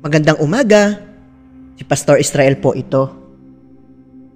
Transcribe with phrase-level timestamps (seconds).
[0.00, 0.96] Magandang umaga.
[1.76, 3.04] Si Pastor Israel po ito.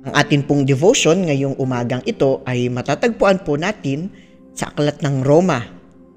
[0.05, 4.13] Ang atin pong devotion ngayong umagang ito ay matatagpuan po natin
[4.53, 5.65] sa Aklat ng Roma,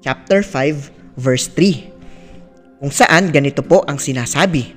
[0.04, 2.76] chapter 5, verse 3.
[2.76, 4.68] Kung saan ganito po ang sinasabi.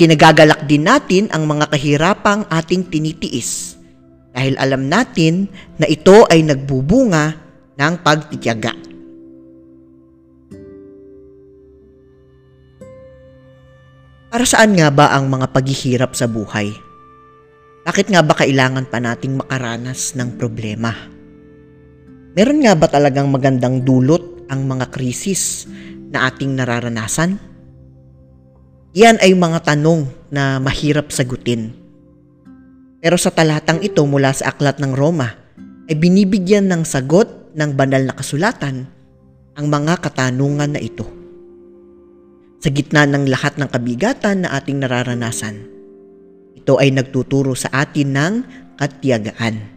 [0.00, 3.76] Kinagagalak din natin ang mga kahirapang ating tinitiis
[4.32, 5.44] dahil alam natin
[5.76, 7.36] na ito ay nagbubunga
[7.76, 8.85] ng pagtitiyaga.
[14.36, 16.68] Para saan nga ba ang mga paghihirap sa buhay?
[17.88, 20.92] Bakit nga ba kailangan pa nating makaranas ng problema?
[22.36, 25.64] Meron nga ba talagang magandang dulot ang mga krisis
[26.12, 27.40] na ating nararanasan?
[28.92, 31.72] Yan ay mga tanong na mahirap sagutin.
[33.00, 35.32] Pero sa talatang ito mula sa Aklat ng Roma,
[35.88, 38.84] ay binibigyan ng sagot ng banal na kasulatan
[39.56, 41.15] ang mga katanungan na ito.
[42.56, 45.68] Sa gitna ng lahat ng kabigatan na ating nararanasan,
[46.56, 48.34] ito ay nagtuturo sa atin ng
[48.80, 49.76] katiyagaan.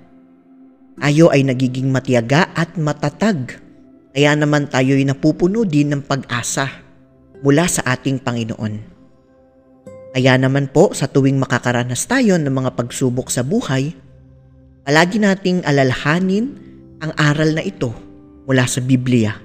[1.00, 3.60] Tayo ay nagiging matiyaga at matatag.
[4.12, 6.68] Kaya naman tayo'y napupuno din ng pag-asa
[7.40, 8.74] mula sa ating Panginoon.
[10.16, 13.94] Kaya naman po sa tuwing makakaranas tayo ng mga pagsubok sa buhay,
[14.82, 16.58] palagi nating alalahanin
[17.00, 17.94] ang aral na ito
[18.50, 19.38] mula sa Biblia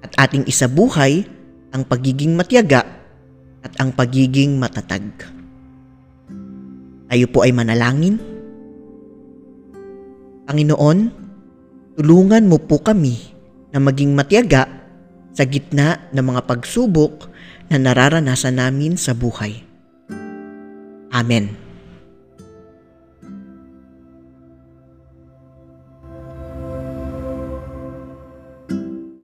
[0.00, 1.26] at ating isabuhay
[1.72, 2.84] ang pagiging matiyaga
[3.64, 5.04] at ang pagiging matatag.
[7.08, 8.16] Tayo po ay manalangin.
[10.48, 10.98] Panginoon,
[11.96, 13.16] tulungan mo po kami
[13.72, 14.68] na maging matiyaga
[15.32, 17.28] sa gitna ng mga pagsubok
[17.72, 19.64] na nararanasan namin sa buhay.
[21.12, 21.61] Amen.